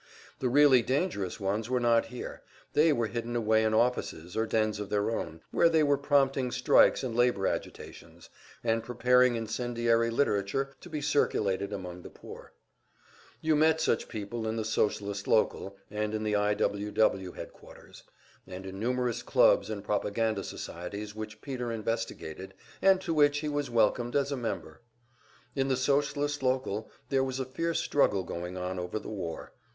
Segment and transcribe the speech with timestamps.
[0.39, 2.41] The really dangerous ones were not here;
[2.73, 6.49] they were hidden away in offices or dens of their own, where they were prompting
[6.49, 8.27] strikes and labor agitations,
[8.63, 12.51] and preparing incendiary literature to be circulated among the poor.
[13.41, 16.55] You met such people in the Socialist local, and in the I.
[16.55, 16.89] W.
[16.89, 17.33] W.
[17.33, 18.01] headquarters,
[18.47, 23.69] and in numerous clubs and propaganda societies which Peter investigated, and to which he was
[23.69, 24.81] welcomed as a member.
[25.55, 29.51] In the Socialist local there was a fierce struggle going on over the war.